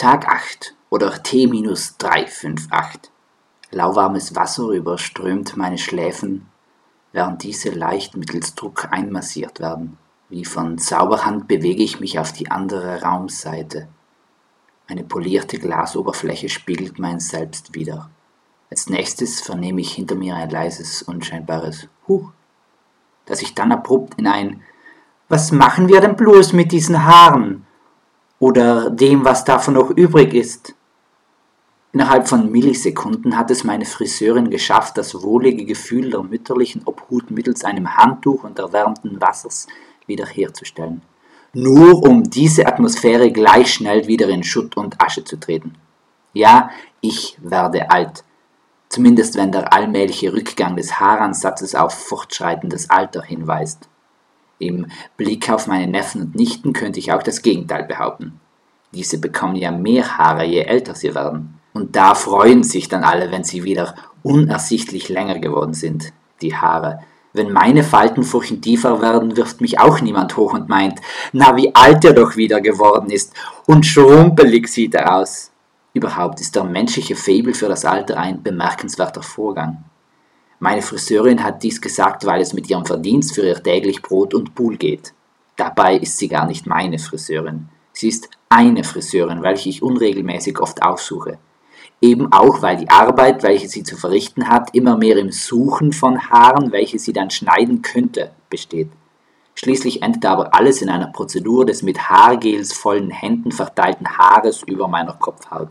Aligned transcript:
Tag 0.00 0.28
8 0.28 0.74
oder 0.88 1.22
T-358. 1.22 3.10
Lauwarmes 3.70 4.34
Wasser 4.34 4.70
überströmt 4.70 5.58
meine 5.58 5.76
Schläfen, 5.76 6.46
während 7.12 7.42
diese 7.42 7.68
leicht 7.68 8.16
mittels 8.16 8.54
Druck 8.54 8.88
einmassiert 8.92 9.60
werden. 9.60 9.98
Wie 10.30 10.46
von 10.46 10.78
Zauberhand 10.78 11.48
bewege 11.48 11.82
ich 11.82 12.00
mich 12.00 12.18
auf 12.18 12.32
die 12.32 12.50
andere 12.50 13.02
Raumseite. 13.02 13.88
Eine 14.86 15.04
polierte 15.04 15.58
Glasoberfläche 15.58 16.48
spiegelt 16.48 16.98
mein 16.98 17.20
Selbst 17.20 17.74
wider. 17.74 18.08
Als 18.70 18.88
nächstes 18.88 19.42
vernehme 19.42 19.82
ich 19.82 19.92
hinter 19.92 20.14
mir 20.14 20.34
ein 20.34 20.48
leises, 20.48 21.02
unscheinbares 21.02 21.88
Huch, 22.08 22.32
das 23.26 23.40
sich 23.40 23.54
dann 23.54 23.70
abrupt 23.70 24.14
in 24.14 24.26
ein 24.26 24.62
Was 25.28 25.52
machen 25.52 25.88
wir 25.88 26.00
denn 26.00 26.16
bloß 26.16 26.54
mit 26.54 26.72
diesen 26.72 27.04
Haaren? 27.04 27.66
Oder 28.40 28.90
dem, 28.90 29.24
was 29.24 29.44
davon 29.44 29.74
noch 29.74 29.90
übrig 29.90 30.34
ist? 30.34 30.74
Innerhalb 31.92 32.26
von 32.26 32.50
Millisekunden 32.50 33.36
hat 33.36 33.52
es 33.52 33.62
meine 33.62 33.84
Friseurin 33.84 34.50
geschafft, 34.50 34.98
das 34.98 35.22
wohlige 35.22 35.64
Gefühl 35.64 36.10
der 36.10 36.24
mütterlichen 36.24 36.82
Obhut 36.84 37.30
mittels 37.30 37.64
einem 37.64 37.96
Handtuch 37.96 38.42
und 38.42 38.58
erwärmten 38.58 39.20
Wassers 39.20 39.68
wiederherzustellen 40.06 41.02
nur 41.52 42.02
um 42.04 42.22
diese 42.22 42.66
Atmosphäre 42.66 43.32
gleich 43.32 43.74
schnell 43.74 44.06
wieder 44.06 44.28
in 44.28 44.44
Schutt 44.44 44.76
und 44.76 45.00
Asche 45.00 45.24
zu 45.24 45.38
treten. 45.38 45.74
Ja, 46.32 46.70
ich 47.00 47.38
werde 47.42 47.90
alt. 47.90 48.24
Zumindest 48.88 49.36
wenn 49.36 49.52
der 49.52 49.72
allmähliche 49.72 50.32
Rückgang 50.32 50.76
des 50.76 51.00
Haaransatzes 51.00 51.74
auf 51.74 51.92
fortschreitendes 51.92 52.90
Alter 52.90 53.22
hinweist. 53.22 53.88
Im 54.60 54.86
Blick 55.16 55.50
auf 55.50 55.66
meine 55.66 55.90
Neffen 55.90 56.20
und 56.20 56.34
Nichten 56.36 56.72
könnte 56.72 57.00
ich 57.00 57.12
auch 57.12 57.24
das 57.24 57.42
Gegenteil 57.42 57.84
behaupten. 57.84 58.38
Diese 58.92 59.18
bekommen 59.18 59.56
ja 59.56 59.72
mehr 59.72 60.18
Haare, 60.18 60.44
je 60.44 60.60
älter 60.60 60.94
sie 60.94 61.14
werden. 61.14 61.58
Und 61.72 61.96
da 61.96 62.14
freuen 62.14 62.62
sich 62.62 62.88
dann 62.88 63.02
alle, 63.02 63.32
wenn 63.32 63.42
sie 63.42 63.64
wieder 63.64 63.94
unersichtlich 64.22 65.08
länger 65.08 65.38
geworden 65.38 65.74
sind, 65.74 66.12
die 66.42 66.54
Haare, 66.54 67.00
wenn 67.32 67.52
meine 67.52 67.84
Faltenfurchen 67.84 68.60
tiefer 68.60 69.00
werden, 69.00 69.36
wirft 69.36 69.60
mich 69.60 69.78
auch 69.78 70.00
niemand 70.00 70.36
hoch 70.36 70.52
und 70.52 70.68
meint, 70.68 71.00
na 71.32 71.56
wie 71.56 71.74
alt 71.74 72.04
er 72.04 72.12
doch 72.12 72.36
wieder 72.36 72.60
geworden 72.60 73.10
ist 73.10 73.32
und 73.66 73.86
schrumpelig 73.86 74.66
sieht 74.68 74.94
er 74.94 75.14
aus. 75.14 75.52
Überhaupt 75.92 76.40
ist 76.40 76.56
der 76.56 76.64
menschliche 76.64 77.14
Faible 77.14 77.54
für 77.54 77.68
das 77.68 77.84
Alter 77.84 78.16
ein 78.16 78.42
bemerkenswerter 78.42 79.22
Vorgang. 79.22 79.84
Meine 80.60 80.82
Friseurin 80.82 81.42
hat 81.42 81.62
dies 81.62 81.80
gesagt, 81.80 82.24
weil 82.24 82.40
es 82.40 82.52
mit 82.52 82.70
ihrem 82.70 82.84
Verdienst 82.84 83.34
für 83.34 83.42
ihr 83.42 83.62
täglich 83.62 84.02
Brot 84.02 84.34
und 84.34 84.54
Pool 84.54 84.76
geht. 84.76 85.12
Dabei 85.56 85.96
ist 85.96 86.18
sie 86.18 86.28
gar 86.28 86.46
nicht 86.46 86.66
meine 86.66 86.98
Friseurin. 86.98 87.68
Sie 87.92 88.08
ist 88.08 88.28
eine 88.48 88.84
Friseurin, 88.84 89.42
welche 89.42 89.68
ich 89.68 89.82
unregelmäßig 89.82 90.60
oft 90.60 90.82
aufsuche 90.82 91.38
eben 92.00 92.32
auch 92.32 92.62
weil 92.62 92.76
die 92.76 92.90
Arbeit, 92.90 93.42
welche 93.42 93.68
sie 93.68 93.82
zu 93.82 93.96
verrichten 93.96 94.48
hat, 94.48 94.74
immer 94.74 94.96
mehr 94.96 95.16
im 95.16 95.30
Suchen 95.30 95.92
von 95.92 96.30
Haaren, 96.30 96.72
welche 96.72 96.98
sie 96.98 97.12
dann 97.12 97.30
schneiden 97.30 97.82
könnte, 97.82 98.30
besteht. 98.48 98.90
Schließlich 99.54 100.02
endet 100.02 100.24
aber 100.24 100.54
alles 100.54 100.80
in 100.80 100.88
einer 100.88 101.08
Prozedur 101.08 101.66
des 101.66 101.82
mit 101.82 102.08
Haargels 102.08 102.72
vollen 102.72 103.10
Händen 103.10 103.52
verteilten 103.52 104.16
Haares 104.16 104.62
über 104.62 104.88
meiner 104.88 105.12
Kopfhaut. 105.12 105.68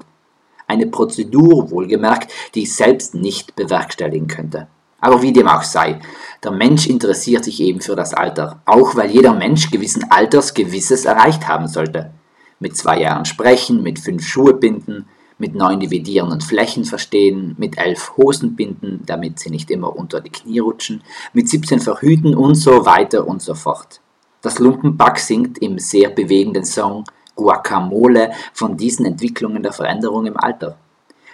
Eine 0.68 0.86
Prozedur, 0.86 1.72
wohlgemerkt, 1.72 2.31
die 2.53 2.64
ich 2.64 2.76
selbst 2.76 3.16
nicht 3.16 3.56
bewerkstelligen 3.56 4.28
könnte. 4.28 4.68
Aber 5.02 5.22
wie 5.22 5.33
dem 5.33 5.47
auch 5.47 5.64
sei, 5.64 6.00
der 6.44 6.52
Mensch 6.52 6.88
interessiert 6.88 7.44
sich 7.44 7.61
eben 7.61 7.81
für 7.81 7.95
das 7.95 8.14
Alter, 8.14 8.61
auch 8.66 8.95
weil 8.95 9.11
jeder 9.11 9.33
Mensch 9.33 9.72
gewissen 9.72 10.09
Alters 10.09 10.53
Gewisses 10.53 11.06
erreicht 11.06 11.47
haben 11.47 11.67
sollte. 11.67 12.11
Mit 12.59 12.75
zwei 12.75 13.00
Jahren 13.00 13.25
sprechen, 13.25 13.83
mit 13.83 14.00
fünf 14.00 14.25
Schuhe 14.25 14.53
binden, 14.53 15.06
mit 15.38 15.56
neun 15.56 15.80
Dividieren 15.80 16.31
und 16.31 16.44
Flächen 16.44 16.83
verstehen, 16.83 17.56
mit 17.58 17.78
elf 17.78 18.17
Hosen 18.17 18.56
binden, 18.56 19.02
damit 19.06 19.39
sie 19.39 19.50
nicht 19.50 19.72
immer 19.72 19.95
unter 19.95 20.19
die 20.19 20.30
Knie 20.30 20.59
rutschen, 20.59 21.02
mit 21.34 21.50
17 21.50 21.80
verhüten 21.80 22.35
und 22.35 22.56
so 22.56 22.85
weiter 22.85 23.25
und 23.28 23.41
so 23.41 23.56
fort. 23.56 24.01
Das 24.41 24.59
Lumpenpack 24.59 25.19
singt 25.19 25.57
im 25.59 25.79
sehr 25.79 26.09
bewegenden 26.09 26.66
Song 26.66 27.06
Guacamole 27.35 28.31
von 28.53 28.75
diesen 28.75 29.06
Entwicklungen 29.06 29.63
der 29.63 29.74
Veränderung 29.74 30.25
im 30.25 30.38
Alter. 30.38 30.78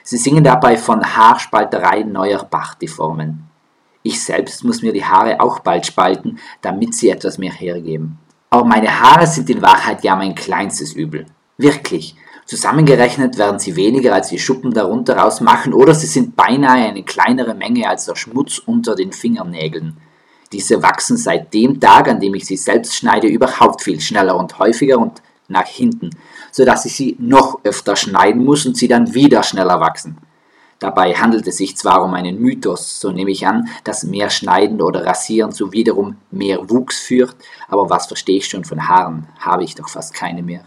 Sie 0.04 0.18
singen 0.18 0.44
dabei 0.44 0.78
von 0.78 1.04
Haarspalterei 1.04 2.04
neuer 2.04 2.44
Bachdeformen. 2.44 3.50
Ich 4.06 4.24
selbst 4.24 4.64
muss 4.64 4.84
mir 4.84 4.94
die 4.94 5.04
Haare 5.04 5.42
auch 5.42 5.62
bald 5.62 5.88
spalten, 5.88 6.38
damit 6.62 6.94
sie 6.94 7.10
etwas 7.10 7.40
mehr 7.40 7.52
hergeben. 7.52 8.20
Aber 8.52 8.64
meine 8.64 9.00
Haare 9.00 9.26
sind 9.26 9.50
in 9.50 9.64
Wahrheit 9.64 10.04
ja 10.04 10.16
mein 10.16 10.36
kleinstes 10.36 10.94
Übel. 10.94 11.26
Wirklich. 11.58 12.16
Zusammengerechnet 12.46 13.40
werden 13.40 13.58
sie 13.58 13.76
weniger 13.76 14.14
als 14.14 14.30
die 14.30 14.38
Schuppen 14.38 14.72
darunter 14.72 15.26
ausmachen 15.26 15.74
oder 15.74 15.96
sie 15.96 16.06
sind 16.06 16.36
beinahe 16.36 16.86
eine 16.86 17.02
kleinere 17.02 17.56
Menge 17.56 17.90
als 17.90 18.06
der 18.06 18.16
Schmutz 18.16 18.60
unter 18.60 18.94
den 18.94 19.12
Fingernägeln. 19.12 19.98
Diese 20.52 20.84
wachsen 20.84 21.18
seit 21.18 21.52
dem 21.56 21.80
Tag, 21.80 22.08
an 22.08 22.20
dem 22.20 22.36
ich 22.36 22.46
sie 22.46 22.58
selbst 22.58 22.96
schneide, 22.96 23.26
überhaupt 23.26 23.82
viel 23.82 24.00
schneller 24.00 24.38
und 24.38 24.60
häufiger 24.60 25.00
und 25.00 25.24
nach 25.48 25.66
hinten, 25.66 26.12
so 26.52 26.64
dass 26.64 26.86
ich 26.86 26.96
sie 26.96 27.16
noch 27.18 27.62
öfter 27.64 27.96
schneiden 27.96 28.46
muss 28.46 28.68
und 28.68 28.78
sie 28.78 28.88
dann 28.88 29.16
wieder 29.16 29.42
schneller 29.42 29.80
wachsen. 29.80 30.20
Dabei 30.80 31.14
handelt 31.14 31.48
es 31.48 31.58
sich 31.58 31.78
zwar 31.78 32.04
um 32.04 32.14
einen 32.14 32.40
Mythos, 32.40 33.00
so 33.00 33.12
nehme 33.12 33.32
ich 33.32 33.48
an, 33.48 33.70
dass 33.84 34.04
mehr 34.04 34.30
Schneiden 34.30 34.82
oder 34.82 35.06
Rasieren 35.06 35.52
zu 35.52 35.72
wiederum 35.72 36.18
mehr 36.32 36.70
Wuchs 36.70 37.00
führt, 37.00 37.36
aber 37.70 37.90
was 37.90 38.08
verstehe 38.08 38.38
ich 38.38 38.48
schon 38.48 38.66
von 38.66 38.88
Haaren, 38.88 39.28
habe 39.40 39.64
ich 39.64 39.76
doch 39.76 39.88
fast 39.88 40.14
keine 40.14 40.44
mehr. 40.44 40.66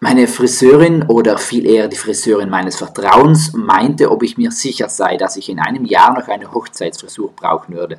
Meine 0.00 0.28
Friseurin 0.28 1.02
oder 1.08 1.38
viel 1.38 1.66
eher 1.66 1.88
die 1.88 1.96
Friseurin 1.96 2.50
meines 2.50 2.76
Vertrauens 2.76 3.52
meinte, 3.54 4.12
ob 4.12 4.22
ich 4.22 4.38
mir 4.38 4.52
sicher 4.52 4.88
sei, 4.88 5.16
dass 5.16 5.36
ich 5.36 5.48
in 5.48 5.58
einem 5.58 5.84
Jahr 5.84 6.12
noch 6.12 6.28
eine 6.28 6.52
Hochzeitsfrisur 6.52 7.32
brauchen 7.32 7.74
würde. 7.74 7.98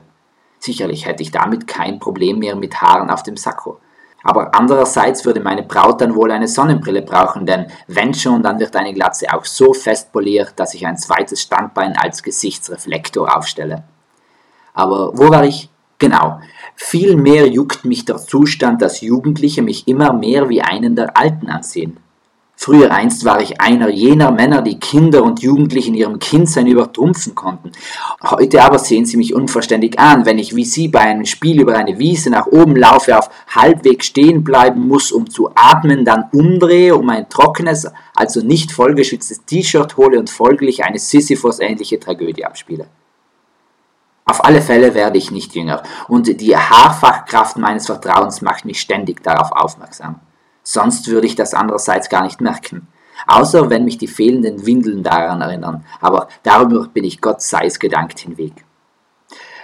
Sicherlich 0.59 1.05
hätte 1.05 1.23
ich 1.23 1.31
damit 1.31 1.67
kein 1.67 1.99
Problem 1.99 2.39
mehr 2.39 2.55
mit 2.55 2.81
Haaren 2.81 3.09
auf 3.09 3.23
dem 3.23 3.35
Sakko. 3.35 3.79
Aber 4.23 4.53
andererseits 4.53 5.25
würde 5.25 5.39
meine 5.39 5.63
Braut 5.63 6.01
dann 6.01 6.15
wohl 6.15 6.31
eine 6.31 6.47
Sonnenbrille 6.47 7.01
brauchen, 7.01 7.45
denn 7.45 7.67
wenn 7.87 8.13
schon, 8.13 8.43
dann 8.43 8.59
wird 8.59 8.75
eine 8.75 8.93
Glatze 8.93 9.27
auch 9.33 9.45
so 9.45 9.73
fest 9.73 10.11
poliert, 10.11 10.53
dass 10.57 10.73
ich 10.73 10.85
ein 10.85 10.97
zweites 10.97 11.41
Standbein 11.41 11.95
als 11.95 12.21
Gesichtsreflektor 12.21 13.35
aufstelle. 13.35 13.83
Aber 14.73 15.17
wo 15.17 15.29
war 15.29 15.45
ich? 15.45 15.69
Genau. 15.99 16.39
Vielmehr 16.75 17.47
juckt 17.47 17.85
mich 17.85 18.05
der 18.05 18.17
Zustand, 18.17 18.81
dass 18.81 19.01
Jugendliche 19.01 19.61
mich 19.61 19.87
immer 19.87 20.13
mehr 20.13 20.49
wie 20.49 20.61
einen 20.61 20.95
der 20.95 21.17
Alten 21.17 21.49
ansehen. 21.49 21.97
Früher 22.61 22.91
einst 22.91 23.23
war 23.23 23.39
ich 23.39 23.61
einer 23.61 23.87
jener 23.87 24.31
Männer, 24.31 24.61
die 24.61 24.79
Kinder 24.79 25.23
und 25.23 25.41
Jugendliche 25.41 25.87
in 25.87 25.93
ihrem 25.93 26.19
Kindsein 26.19 26.67
übertrumpfen 26.67 27.33
konnten. 27.33 27.71
Heute 28.21 28.61
aber 28.61 28.79
sehen 28.79 29.05
sie 29.05 29.15
mich 29.15 29.33
unverständig 29.33 29.97
an, 29.97 30.25
wenn 30.25 30.37
ich 30.37 30.53
wie 30.53 30.65
sie 30.65 30.89
bei 30.89 30.99
einem 30.99 31.23
Spiel 31.23 31.61
über 31.61 31.77
eine 31.77 31.99
Wiese 31.99 32.29
nach 32.29 32.47
oben 32.47 32.75
laufe, 32.75 33.17
auf 33.17 33.29
halbweg 33.47 34.03
stehen 34.03 34.43
bleiben 34.43 34.89
muss, 34.89 35.13
um 35.13 35.29
zu 35.29 35.51
atmen, 35.55 36.03
dann 36.03 36.25
umdrehe, 36.33 36.97
um 36.97 37.09
ein 37.09 37.29
trockenes, 37.29 37.87
also 38.13 38.41
nicht 38.41 38.73
vollgeschütztes 38.73 39.45
T-Shirt 39.45 39.95
hole 39.95 40.19
und 40.19 40.29
folglich 40.29 40.83
eine 40.83 40.99
Sisyphos-ähnliche 40.99 41.97
Tragödie 41.97 42.43
abspiele. 42.43 42.87
Auf 44.25 44.43
alle 44.43 44.61
Fälle 44.61 44.93
werde 44.93 45.17
ich 45.17 45.31
nicht 45.31 45.55
jünger 45.55 45.81
und 46.09 46.41
die 46.41 46.57
Haarfachkraft 46.57 47.55
meines 47.55 47.85
Vertrauens 47.85 48.41
macht 48.41 48.65
mich 48.65 48.81
ständig 48.81 49.23
darauf 49.23 49.53
aufmerksam. 49.53 50.19
Sonst 50.71 51.07
würde 51.07 51.25
ich 51.25 51.33
das 51.33 51.55
andererseits 51.55 52.09
gar 52.09 52.21
nicht 52.21 52.41
merken. 52.41 52.87
Außer 53.25 53.71
wenn 53.71 53.85
mich 53.85 53.97
die 53.97 54.05
fehlenden 54.05 54.67
Windeln 54.67 55.01
daran 55.01 55.41
erinnern, 55.41 55.83
aber 55.99 56.27
darüber 56.43 56.87
bin 56.87 57.03
ich 57.05 57.21
Gott 57.21 57.41
sei 57.41 57.65
es 57.65 57.79
gedankt 57.79 58.19
hinweg. 58.19 58.53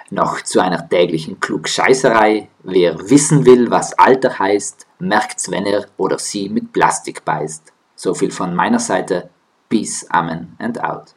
Noch 0.09 0.41
zu 0.41 0.61
einer 0.61 0.89
täglichen 0.89 1.39
Klugscheißerei. 1.39 2.49
Wer 2.63 3.07
wissen 3.07 3.45
will, 3.45 3.69
was 3.69 3.93
Alter 3.99 4.39
heißt, 4.39 4.87
merkt's, 4.97 5.51
wenn 5.51 5.67
er 5.67 5.85
oder 5.97 6.17
sie 6.17 6.49
mit 6.49 6.73
Plastik 6.73 7.23
beißt. 7.23 7.71
So 7.95 8.15
viel 8.15 8.31
von 8.31 8.55
meiner 8.55 8.79
Seite. 8.79 9.29
Peace, 9.69 10.07
Amen 10.09 10.55
and 10.57 10.83
out. 10.83 11.13